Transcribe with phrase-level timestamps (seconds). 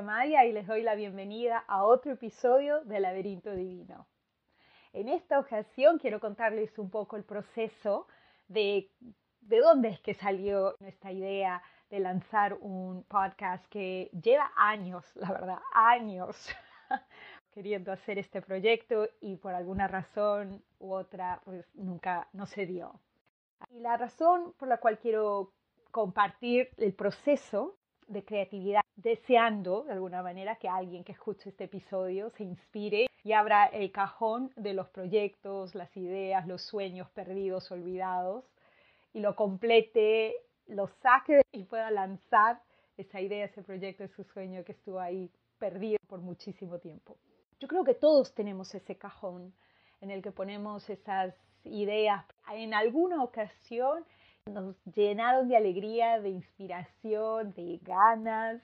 [0.00, 4.06] Y les doy la bienvenida a otro episodio de Laberinto Divino.
[4.94, 8.06] En esta ocasión quiero contarles un poco el proceso
[8.48, 8.90] de,
[9.42, 15.32] de dónde es que salió nuestra idea de lanzar un podcast que lleva años, la
[15.32, 16.48] verdad, años
[17.52, 22.98] queriendo hacer este proyecto y por alguna razón u otra pues nunca no se dio.
[23.68, 25.52] Y la razón por la cual quiero
[25.90, 27.76] compartir el proceso
[28.08, 33.32] de creatividad, deseando de alguna manera que alguien que escuche este episodio se inspire y
[33.32, 38.44] abra el cajón de los proyectos, las ideas, los sueños perdidos, olvidados,
[39.12, 40.34] y lo complete,
[40.66, 42.60] lo saque y pueda lanzar
[42.96, 47.16] esa idea, ese proyecto, ese sueño que estuvo ahí perdido por muchísimo tiempo.
[47.58, 49.52] Yo creo que todos tenemos ese cajón
[50.00, 52.24] en el que ponemos esas ideas.
[52.52, 54.04] En alguna ocasión
[54.46, 58.62] nos llenaron de alegría, de inspiración, de ganas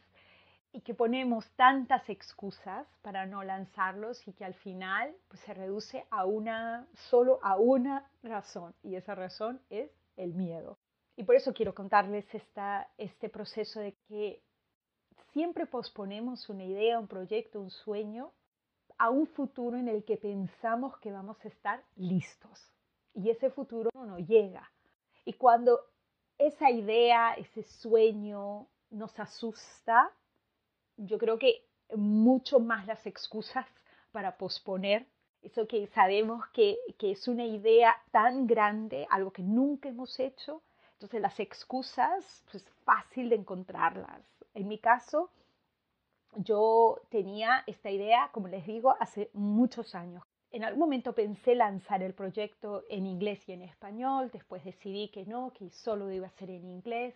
[0.73, 6.05] y que ponemos tantas excusas para no lanzarlos y que al final pues, se reduce
[6.11, 10.79] a una, solo a una razón y esa razón es el miedo.
[11.17, 14.43] Y por eso quiero contarles esta, este proceso de que
[15.33, 18.33] siempre posponemos una idea, un proyecto, un sueño
[18.99, 22.73] a un futuro en el que pensamos que vamos a estar listos.
[23.15, 24.71] Y ese futuro no llega.
[25.25, 25.81] Y cuando
[26.39, 30.13] esa idea, ese sueño nos asusta,
[30.97, 31.65] yo creo que
[31.95, 33.67] mucho más las excusas
[34.13, 35.07] para posponer
[35.43, 40.63] eso que sabemos que, que, es una idea tan grande, algo que nunca hemos hecho.
[40.95, 44.23] Entonces las excusas, pues fácil de encontrarlas.
[44.55, 45.31] En mi caso,
[46.35, 50.25] yo tenía esta idea, como les digo, hace muchos años
[50.57, 55.27] en algún momento pensé lanzar el proyecto en inglés y en español, después decidí que
[55.27, 57.15] no, que solo iba a ser en inglés.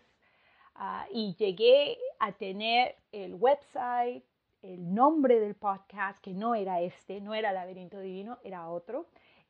[0.74, 4.24] Ah, y llegué a tener el website,
[4.62, 9.06] el nombre del podcast, que no era este, no era Laberinto Divino, era otro.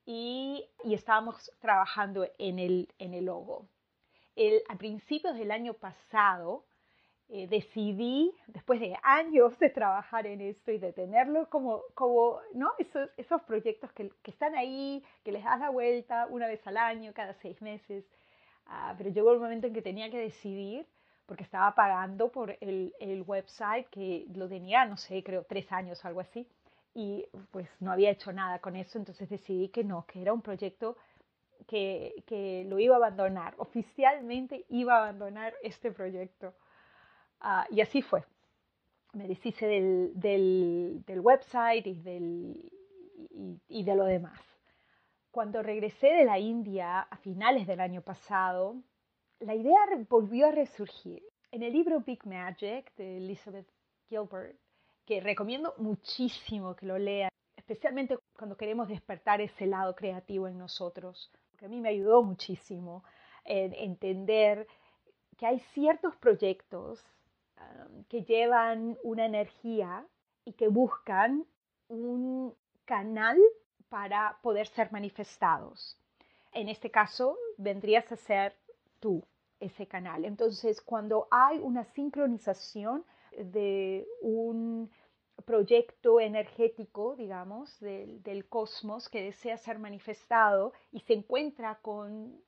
[0.06, 3.66] Y, y estábamos trabajando en el, en el logo.
[4.34, 6.64] El, a principios del año pasado,
[7.32, 12.72] eh, decidí, después de años de trabajar en esto y de tenerlo como, como ¿no?
[12.76, 16.76] esos, esos proyectos que, que, están ahí, que les das la vuelta una vez al
[16.76, 18.04] año, cada seis meses,
[18.66, 20.88] uh, pero llegó el momento en que tenía que decidir,
[21.30, 26.04] porque estaba pagando por el, el website que lo tenía, no sé, creo tres años
[26.04, 26.44] o algo así,
[26.92, 30.42] y pues no había hecho nada con eso, entonces decidí que no, que era un
[30.42, 30.96] proyecto
[31.68, 36.52] que, que lo iba a abandonar, oficialmente iba a abandonar este proyecto.
[37.40, 38.24] Ah, y así fue.
[39.12, 42.72] Me deshice del, del, del website y, del,
[43.30, 44.40] y, y de lo demás.
[45.30, 48.74] Cuando regresé de la India a finales del año pasado,
[49.40, 49.78] la idea
[50.08, 51.22] volvió a resurgir.
[51.50, 53.66] En el libro Big Magic de Elizabeth
[54.08, 54.56] Gilbert,
[55.04, 61.32] que recomiendo muchísimo que lo lean, especialmente cuando queremos despertar ese lado creativo en nosotros,
[61.50, 63.02] porque a mí me ayudó muchísimo
[63.44, 64.66] en entender
[65.36, 67.04] que hay ciertos proyectos
[68.08, 70.06] que llevan una energía
[70.44, 71.44] y que buscan
[71.88, 73.38] un canal
[73.88, 75.98] para poder ser manifestados.
[76.52, 78.54] En este caso, vendrías a ser
[79.00, 79.26] tú
[79.58, 80.24] ese canal.
[80.24, 83.04] Entonces, cuando hay una sincronización
[83.36, 84.90] de un
[85.44, 92.40] proyecto energético, digamos, del, del cosmos que desea ser manifestado y se encuentra con,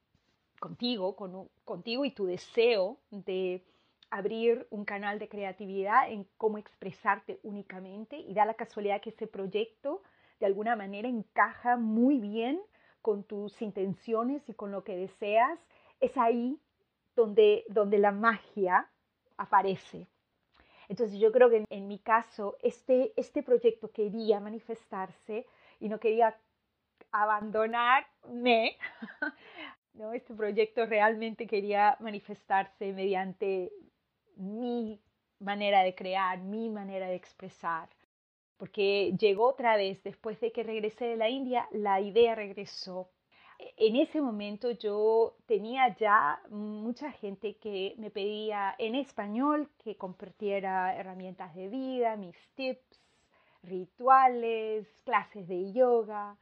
[0.61, 3.65] contigo, con, contigo y tu deseo de
[4.11, 9.27] abrir un canal de creatividad en cómo expresarte únicamente y da la casualidad que ese
[9.27, 10.03] proyecto
[10.39, 12.61] de alguna manera encaja muy bien
[13.01, 15.59] con tus intenciones y con lo que deseas,
[16.03, 16.61] es ahí
[17.17, 18.91] donde, donde la magia
[19.39, 20.07] aparece.
[20.89, 25.47] Entonces yo creo que en, mi caso este, este proyecto quería manifestarse
[25.81, 26.37] y no quería
[27.13, 28.77] abandonarme.
[29.95, 30.13] ¿no?
[30.13, 33.73] Este proyecto realmente quería manifestarse mediante
[34.37, 35.01] mi
[35.39, 37.89] manera de crear, mi manera de expresar.
[38.57, 43.11] Porque llegó otra vez, después de que regresé de la India, la idea regresó.
[43.77, 50.97] En ese momento yo tenía ya mucha gente que me pedía en español que compartiera
[50.97, 53.01] herramientas de vida, mis tips,
[53.63, 56.37] rituales, clases de yoga.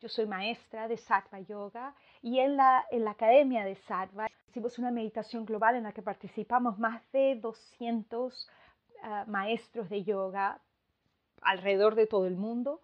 [0.00, 4.78] Yo soy maestra de Sattva Yoga y en la, en la Academia de Sattva hicimos
[4.78, 8.48] una meditación global en la que participamos más de 200
[9.02, 10.60] ah, maestros de yoga
[11.42, 12.80] alrededor de todo el mundo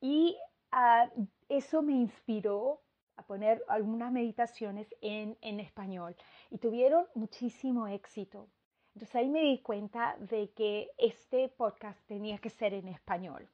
[0.00, 0.36] y
[0.72, 1.08] ah,
[1.48, 2.80] eso me inspiró
[3.18, 6.16] a poner algunas meditaciones en, en español
[6.50, 8.48] y tuvieron muchísimo éxito.
[8.94, 13.48] Entonces ahí me di cuenta de que este podcast tenía que ser en español.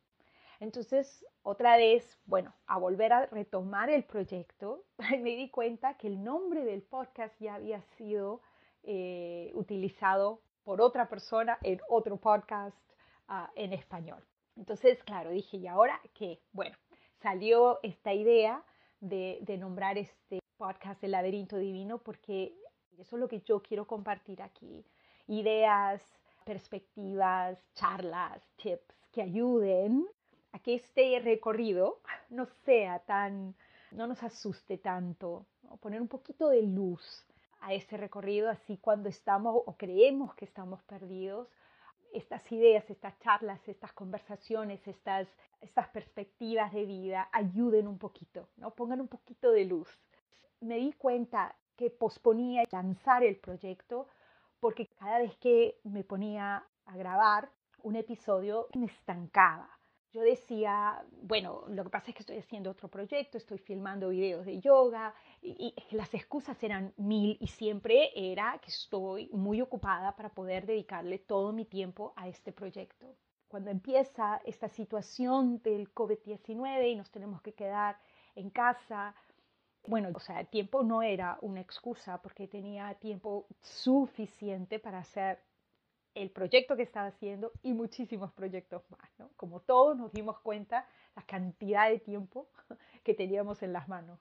[0.61, 4.85] Entonces, otra vez, bueno, a volver a retomar el proyecto,
[5.21, 8.43] me di cuenta que el nombre del podcast ya había sido
[8.83, 12.77] eh, utilizado por otra persona en otro podcast
[13.29, 14.23] uh, en español.
[14.57, 16.41] Entonces, claro, dije, ¿y ahora qué?
[16.53, 16.77] Bueno,
[17.23, 18.63] salió esta idea
[19.05, 22.55] de, nombrar este podcast El laberinto divino porque
[22.99, 24.85] eso es lo que yo quiero compartir aquí.
[25.27, 26.03] Ideas,
[26.45, 30.07] perspectivas, charlas, tips que ayuden
[30.53, 33.55] a que este recorrido no sea tan,
[33.93, 35.47] no nos asuste tanto,
[35.81, 37.27] poner un poquito de luz
[37.61, 41.49] a este recorrido, así cuando estamos o creemos que estamos perdidos,
[42.15, 45.29] estas ideas, estas charlas, estas conversaciones, estas,
[45.61, 48.71] estas perspectivas de vida ayuden un poquito, ¿no?
[48.71, 49.89] pongan un poquito de luz.
[50.61, 54.07] Me di cuenta que posponía lanzar el proyecto
[54.61, 57.51] porque cada vez que me ponía a grabar
[57.83, 59.69] un episodio me estancaba
[60.15, 64.47] yo decía, bueno, lo que pasa es que estoy haciendo otro proyecto, estoy filmando videos
[64.47, 65.13] de yoga
[65.43, 71.19] y, las excusas eran mil y siempre era que estoy muy ocupada para poder dedicarle
[71.19, 73.07] todo mi tiempo a este proyecto.
[73.49, 77.99] Cuando empieza esta situación del COVID-19 y nos tenemos que quedar
[78.37, 79.17] en casa,
[79.85, 85.41] bueno, o sea, el tiempo no era una excusa porque tenía tiempo suficiente para hacer
[86.15, 89.11] el proyecto que estaba haciendo y muchísimos proyectos más.
[89.19, 89.31] ¿no?
[89.37, 92.49] Como todos nos dimos cuenta la cantidad de tiempo
[93.05, 94.21] que teníamos en las manos.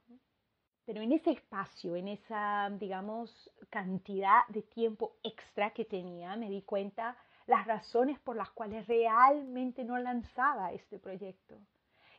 [0.86, 6.62] Pero en ese espacio, en esa, digamos, cantidad de tiempo extra que tenía, me di
[6.63, 11.57] cuenta las razones por las cuales realmente no lanzaba este proyecto.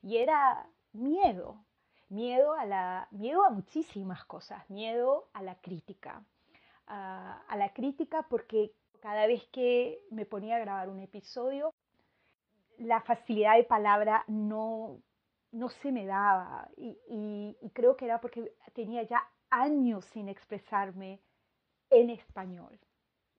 [0.03, 1.63] Y era miedo,
[2.09, 6.25] miedo a, la, miedo a muchísimas cosas, miedo a la crítica.
[6.87, 8.73] a la crítica porque
[9.05, 11.75] cada vez que me ponía a grabar un episodio,
[12.79, 14.99] la facilidad de palabra no,
[15.53, 21.21] no se me daba y, creo que era porque tenía ya años sin expresarme
[21.91, 22.79] en español.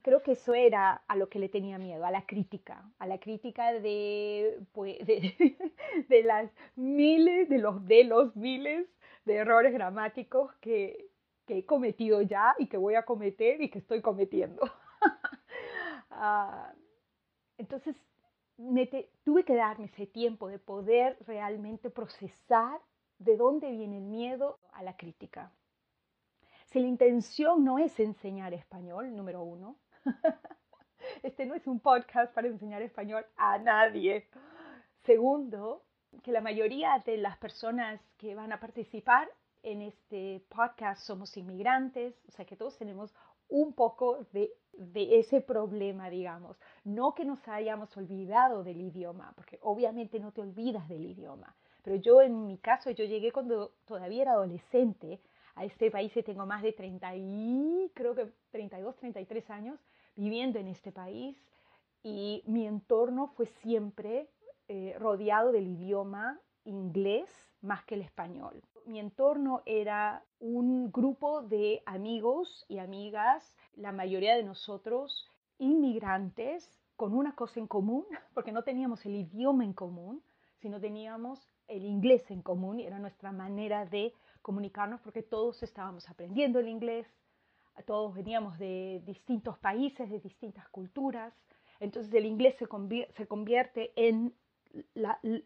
[0.03, 3.17] Creo que eso era a lo que le tenía miedo, a la crítica, a la
[3.17, 5.33] crítica de, pues, de,
[6.25, 8.87] las miles, de los, de los miles
[9.25, 11.07] de errores gramáticos que,
[11.47, 14.61] que he cometido ya y que voy a cometer y que estoy cometiendo.
[16.17, 16.73] Ah,
[17.57, 17.95] entonces,
[19.23, 22.79] tuve que darme ese tiempo de poder realmente procesar
[23.19, 25.51] de dónde viene el miedo a la crítica.
[26.67, 29.77] Si la intención no es enseñar español, número uno,
[31.23, 34.27] este no es un podcast para enseñar español a nadie.
[35.03, 35.83] Segundo,
[36.23, 39.29] que la mayoría de las personas que van a participar
[39.63, 43.13] en este podcast somos inmigrantes, o sea que todos tenemos
[43.49, 44.51] un poco de,
[44.93, 46.57] ese problema, digamos.
[46.83, 51.55] No que nos hayamos olvidado del idioma, porque obviamente no te olvidas del idioma.
[51.81, 55.21] Pero yo en mi caso, yo llegué cuando todavía era adolescente
[55.55, 59.79] a este país y tengo más de 30 y creo que 32, 33 años
[60.15, 61.37] viviendo en este país
[62.03, 64.29] y mi entorno fue siempre
[64.67, 67.29] eh, rodeado del idioma inglés
[67.61, 68.61] más que el español.
[68.85, 75.27] Mi entorno era un grupo de amigos y amigas, la mayoría de nosotros
[75.57, 80.21] inmigrantes, con una cosa en común, porque no teníamos el idioma en común,
[80.59, 84.13] sino teníamos el inglés en común y era nuestra manera de
[84.43, 87.07] comunicarnos porque todos estábamos aprendiendo el inglés,
[87.87, 91.33] todos veníamos de distintos países, de distintas culturas,
[91.79, 92.67] entonces el inglés se,
[93.27, 94.33] convierte en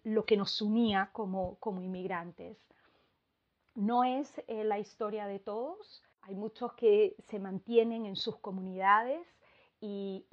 [0.03, 2.57] lo que nos unía como, como inmigrantes.
[3.79, 9.25] No es eh, la historia de todos, hay muchos que se mantienen en sus comunidades
[9.79, 10.25] y,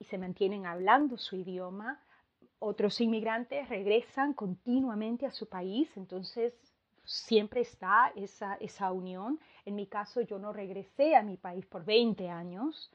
[0.00, 2.04] se mantienen hablando su idioma,
[2.58, 6.52] otros inmigrantes regresan continuamente a su país, entonces
[7.04, 9.38] siempre está esa, esa unión.
[9.64, 12.90] En mi caso, yo no regresé a mi país por 20 años,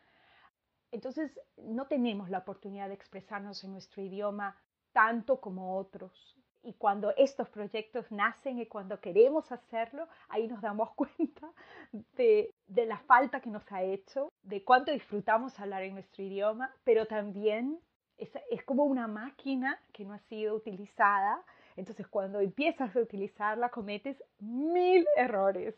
[0.92, 4.58] entonces no tenemos la oportunidad de expresarnos en nuestro idioma
[4.92, 6.36] tanto como otros.
[6.65, 11.51] Y cuando estos proyectos nacen y cuando queremos hacerlo, ahí nos damos cuenta
[11.91, 16.74] de, de la falta que nos ha hecho, de cuánto disfrutamos hablar en nuestro idioma,
[16.84, 17.79] pero también
[18.17, 21.43] es, es como una máquina que no ha sido utilizada.
[21.75, 25.75] Entonces cuando empiezas a utilizarla cometes mil errores.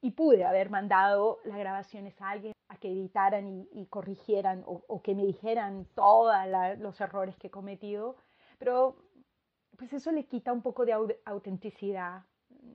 [0.00, 5.00] Y pude haber mandado las grabaciones a alguien a que editaran y, corrigieran o, o,
[5.00, 6.34] que me dijeran todos
[6.78, 8.16] los errores que he cometido,
[8.58, 8.96] pero
[9.82, 10.92] pues eso le quita un poco de
[11.24, 12.22] autenticidad,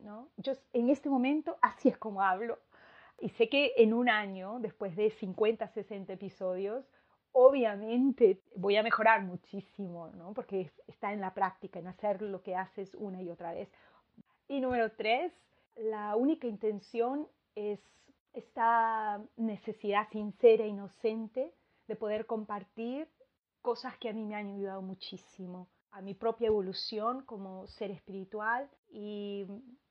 [0.04, 0.28] ¿no?
[0.36, 2.60] Yo en este momento así es como hablo.
[3.22, 6.84] Y sé que en un año, después de 50, 60 episodios,
[7.32, 10.34] obviamente voy a mejorar muchísimo, ¿no?
[10.34, 13.70] Porque está en la práctica, en hacer lo que haces una y otra vez.
[14.50, 15.32] Y número tres,
[15.78, 17.80] la única intención es
[18.34, 21.54] esta necesidad sincera, e inocente,
[21.88, 23.08] de poder compartir
[23.62, 28.70] cosas que a mí me han ayudado muchísimo a mi propia evolución como ser espiritual
[28.90, 29.46] y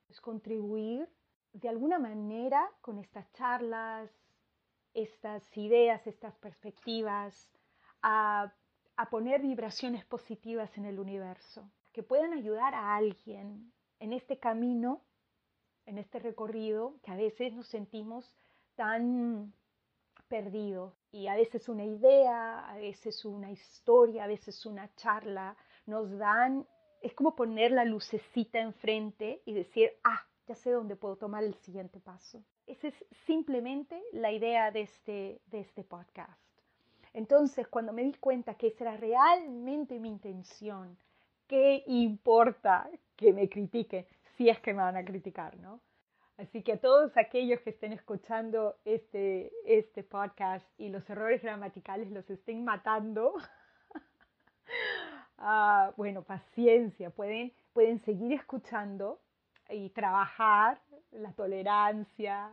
[0.07, 1.09] pues, contribuir
[1.51, 4.09] de alguna manera con estas charlas,
[4.93, 7.51] estas ideas, estas perspectivas,
[8.01, 8.53] a,
[8.95, 15.01] a poner vibraciones positivas en el universo, que puedan ayudar a alguien en este camino,
[15.85, 18.33] en este recorrido, que a veces nos sentimos
[18.75, 19.53] tan
[20.29, 20.93] perdidos.
[21.11, 25.57] Y a veces una idea, a veces una historia, a veces una charla,
[25.87, 26.65] nos dan,
[27.01, 31.55] es como poner la lucecita enfrente y decir, ah, ya sé dónde puedo tomar el
[31.55, 32.43] siguiente paso.
[32.65, 36.39] Esa es simplemente la idea de este, de este podcast.
[37.13, 40.97] Entonces, cuando me di cuenta que esa era realmente mi intención,
[41.47, 45.81] ¿qué importa que me critiquen si es que me van a criticar, no?
[46.37, 52.11] Así que a todos aquellos que estén escuchando este, este podcast y los errores gramaticales
[52.11, 53.33] los estén matando,
[55.37, 59.19] Ah, bueno, paciencia, pueden, pueden seguir escuchando
[59.69, 62.51] y trabajar la tolerancia,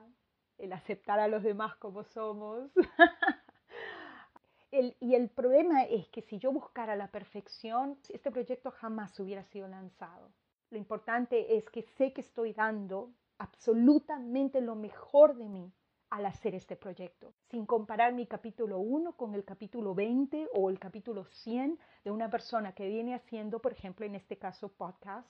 [0.59, 2.71] el aceptar a los demás como somos.
[5.01, 9.67] y el problema es que si yo buscara la perfección, este proyecto jamás hubiera sido
[9.67, 10.31] lanzado.
[10.71, 15.73] Lo importante es que sé que estoy dando absolutamente lo mejor de mí
[16.11, 20.79] al hacer este proyecto, sin comparar mi capítulo 1 con el capítulo 20 o el
[20.79, 25.29] capítulo 100 de una persona que viene haciendo, por ejemplo, en este caso, podcast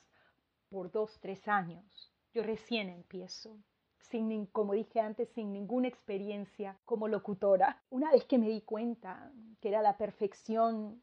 [0.69, 2.13] por dos, tres años.
[2.33, 3.57] Yo recién empiezo,
[3.99, 7.83] sin, como dije antes, sin ninguna experiencia como locutora.
[7.91, 11.03] Una vez que me di cuenta que era la perfección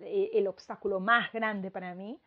[0.00, 2.18] eh, el obstáculo más grande para mí,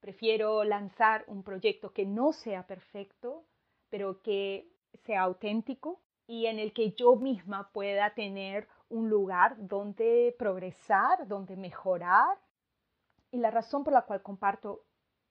[0.00, 3.44] prefiero lanzar un proyecto que no sea perfecto,
[3.88, 4.68] pero que
[5.04, 11.56] sea auténtico, y en el que yo misma pueda tener un lugar donde progresar, donde
[11.56, 12.38] mejorar.
[13.30, 14.84] Y la razón por la cual comparto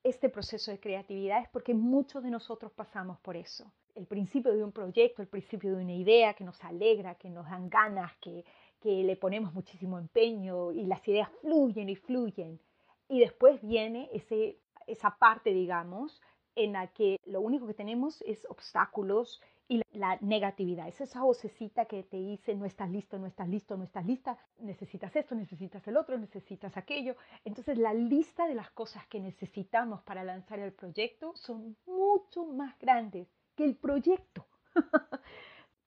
[0.04, 3.72] este proceso de creatividad es porque muchos de nosotros pasamos por eso.
[3.96, 7.46] El principio de un proyecto, el principio de una idea que nos alegra, que nos
[7.50, 8.44] dan ganas, que,
[8.82, 12.60] que le ponemos muchísimo empeño y las ideas fluyen y fluyen.
[13.08, 16.22] Y después viene ese, esa parte, digamos,
[16.56, 20.88] en la que lo único que tenemos es obstáculos y la negatividad.
[20.88, 24.38] Es esa vocecita que te dice no estás listo, no estás listo, no estás lista,
[24.60, 27.16] necesitas esto, necesitas el otro, necesitas aquello.
[27.46, 32.78] Entonces la lista de las cosas que necesitamos para lanzar el proyecto son mucho más
[32.80, 34.46] grandes que el proyecto.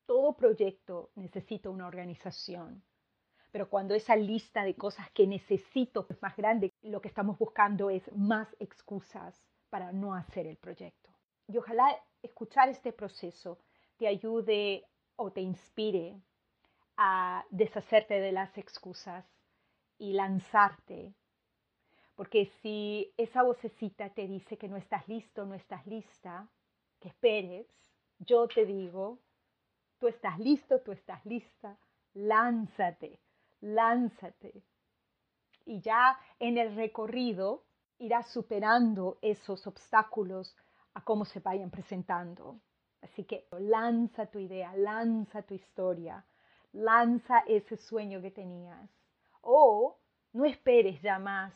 [0.06, 2.82] Todo proyecto necesita una organización.
[3.50, 7.90] Pero cuando esa lista de cosas que necesito es más grande, lo que estamos buscando
[7.90, 11.15] es más excusas para no hacer el proyecto.
[11.48, 13.58] Y ojalá escuchar este proceso
[13.96, 14.84] te ayude
[15.16, 16.20] o te inspire
[16.96, 19.24] a deshacerte de las excusas
[19.98, 21.14] y lanzarte.
[22.14, 26.48] Porque si esa vocecita te dice que no estás listo, no estás lista,
[27.00, 27.66] que esperes,
[28.18, 29.18] yo te digo,
[29.98, 31.78] tú estás listo, tú estás lista,
[32.14, 33.20] lánzate,
[33.60, 34.62] lánzate.
[35.66, 37.64] Y ya en el recorrido
[37.98, 40.56] irás superando esos obstáculos
[40.96, 42.58] a cómo se vayan presentando.
[43.02, 46.24] Así que lanza tu idea, lanza tu historia,
[46.72, 48.88] lanza ese sueño que tenías.
[49.42, 49.98] O
[50.32, 51.54] no esperes ya más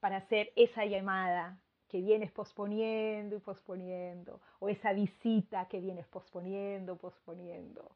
[0.00, 1.56] para hacer esa llamada
[1.86, 7.92] que vienes posponiendo y posponiendo, o esa visita que vienes posponiendo, posponiendo,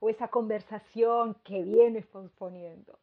[0.00, 2.98] o esa conversación que vienes posponiendo.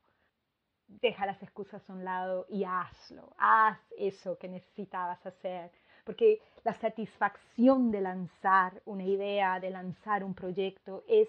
[0.87, 5.71] Deja las excusas a un lado y hazlo, haz eso que necesitabas hacer,
[6.03, 11.27] porque la satisfacción de lanzar una idea, de lanzar un proyecto es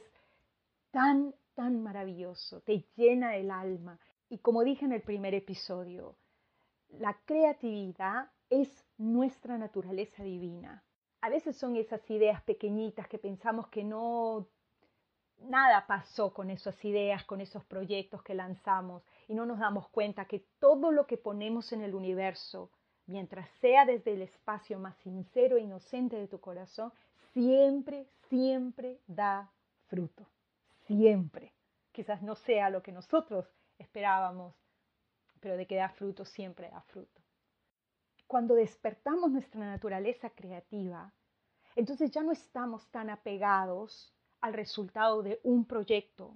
[0.91, 3.99] tan, tan maravilloso, te llena el alma.
[4.29, 6.17] Y como dije en el primer episodio,
[6.89, 10.83] la creatividad es nuestra naturaleza divina.
[11.23, 14.49] A veces son esas ideas pequeñitas que pensamos que no
[15.45, 20.27] nada pasó con esas ideas, con esos proyectos que lanzamos y no nos damos cuenta
[20.27, 22.71] que todo lo que ponemos en el universo,
[23.07, 26.93] mientras sea desde el espacio más sincero e inocente de tu corazón,
[27.33, 29.51] siempre, siempre da
[29.89, 30.27] fruto.
[30.87, 31.53] Siempre.
[31.93, 33.47] Quizás no sea lo que nosotros
[33.79, 34.55] esperábamos,
[35.41, 37.21] pero de que da fruto, siempre da fruto.
[38.27, 41.13] Cuando despertamos nuestra naturaleza creativa,
[41.77, 46.35] entonces ya no estamos tan apegados al resultado de un proyecto,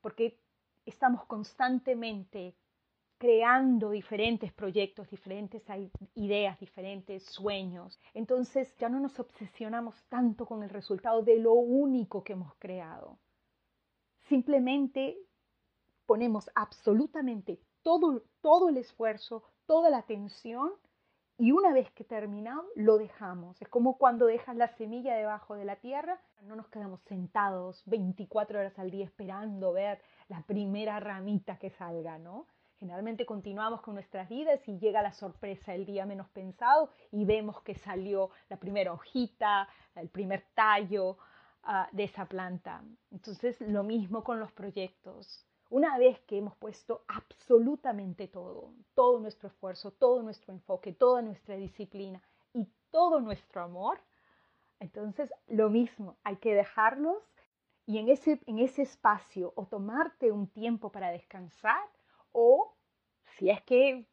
[0.00, 0.38] porque
[0.84, 2.54] estamos constantemente
[3.18, 5.62] creando diferentes proyectos, diferentes
[6.14, 8.00] ideas, diferentes sueños.
[8.12, 13.18] Entonces ya no nos obsesionamos tanto con el resultado de lo único que hemos creado.
[14.28, 15.16] Simplemente
[16.06, 20.72] ponemos absolutamente todo, todo el esfuerzo, toda la atención
[21.36, 23.60] y una vez que terminado, lo dejamos.
[23.60, 28.60] Es como cuando dejas la semilla debajo de la tierra, no nos quedamos sentados 24
[28.60, 32.46] horas al día esperando ver la primera ramita que salga, ¿no?
[32.78, 37.62] Generalmente continuamos con nuestras vidas y llega la sorpresa el día menos pensado y vemos
[37.62, 41.16] que salió la primera hojita, el primer tallo
[41.62, 42.82] ah, de esa planta.
[43.10, 45.46] Entonces, lo mismo con los proyectos.
[45.70, 51.56] Una vez que hemos puesto absolutamente todo, todo nuestro esfuerzo, todo nuestro enfoque, toda nuestra
[51.56, 52.20] disciplina
[52.52, 53.98] y todo nuestro amor,
[54.78, 57.22] entonces lo mismo, hay que dejarlos
[57.86, 61.82] y en ese, en ese espacio o tomarte un tiempo para descansar
[62.34, 62.74] o
[63.38, 64.04] si es que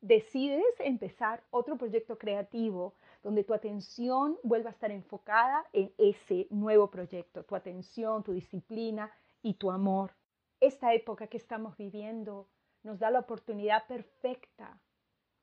[0.00, 6.90] decides empezar otro proyecto creativo donde tu atención vuelva a estar enfocada en ese nuevo
[6.90, 9.10] proyecto, tu atención, tu disciplina
[9.42, 10.12] y tu amor.
[10.60, 12.48] Esta época que estamos viviendo
[12.82, 14.80] nos da la oportunidad perfecta,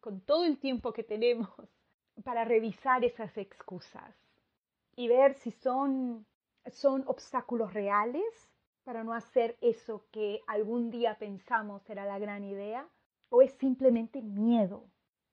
[0.01, 1.49] con todo el tiempo que tenemos,
[2.23, 4.13] para revisar esas excusas
[4.97, 6.25] y ver si son,
[6.69, 8.48] son obstáculos reales
[8.89, 12.89] para no hacer eso que algún día pensamos era la gran idea
[13.29, 14.89] o es simplemente miedo.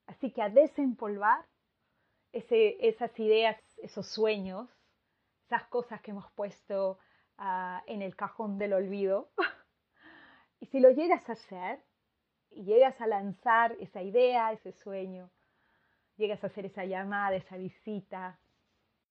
[0.06, 1.42] Así que a desempolvar
[2.32, 4.68] ese, esas ideas, esos sueños,
[5.46, 6.98] esas cosas que hemos puesto
[7.38, 9.30] ah, en el cajón del olvido
[10.60, 11.82] Y si lo llegas a hacer
[12.50, 15.30] y llegas a lanzar esa idea, ese sueño,
[16.18, 18.38] llegas a hacer esa llamada, esa visita,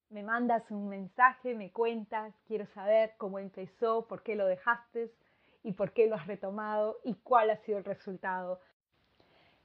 [0.09, 5.11] me mandas un mensaje, me cuentas, quiero saber cómo empezó, por qué lo dejaste
[5.63, 8.59] y por qué lo has retomado y cuál ha sido el resultado.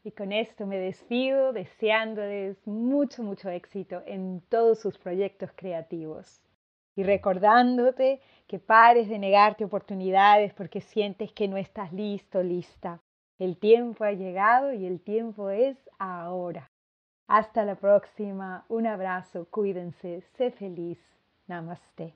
[0.03, 6.43] Y con esto me despido deseándoles mucho, mucho éxito en todos sus proyectos creativos
[6.97, 13.01] y recordándote que pares de negarte oportunidades porque sientes que no estás listo, lista.
[13.39, 16.70] El tiempo ha llegado y el tiempo es ahora.
[17.31, 18.65] Hasta la próxima.
[18.69, 19.47] Un abrazo.
[19.49, 20.21] Cuídense.
[20.37, 20.99] Sé feliz.
[21.47, 22.13] Namaste.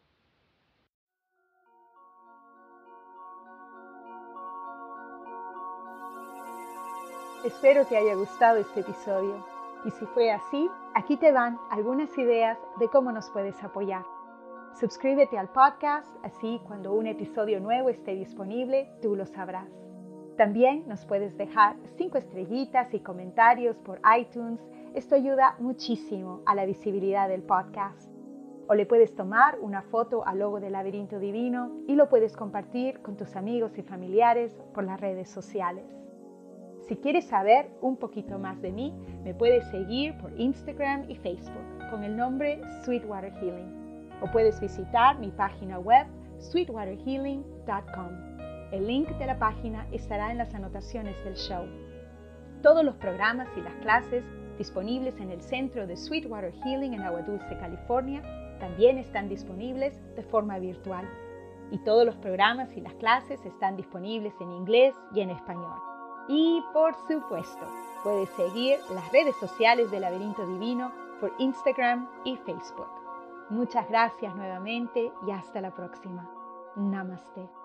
[7.45, 9.47] Espero te haya gustado este episodio.
[9.85, 14.03] Y si fue así, aquí te van algunas ideas de cómo nos puedes apoyar.
[14.81, 19.84] Suscríbete al podcast, así cuando un episodio nuevo esté disponible, tú lo sabrás.
[20.37, 24.61] También nos puedes dejar cinco estrellitas y comentarios por iTunes.
[24.95, 28.11] Esto ayuda muchísimo a la visibilidad del podcast.
[28.67, 33.01] O le puedes tomar una foto al logo del laberinto divino y lo puedes compartir
[33.01, 35.85] con tus amigos y familiares por las redes sociales.
[36.89, 38.93] Si quieres saber un poquito más de mí,
[39.23, 43.85] me puedes seguir por Instagram y Facebook con el nombre Sweetwater Healing
[44.21, 46.07] o puedes visitar mi página web
[46.39, 48.34] sweetwaterhealing.com.
[48.73, 51.65] El link de la página estará en las anotaciones del show.
[52.63, 54.25] Todos los programas y las clases
[54.59, 58.23] disponibles en el centro de Sweetwater Healing en Agua Dulce, California,
[58.61, 61.09] también están disponibles de forma virtual.
[61.71, 65.79] Y todos los programas y las clases están disponibles en inglés y en español.
[66.29, 67.67] Y por supuesto,
[68.03, 72.89] puedes seguir las redes sociales del Laberinto Divino por Instagram y Facebook.
[73.51, 76.31] Muchas gracias nuevamente y hasta la próxima.
[76.77, 77.64] Namaste.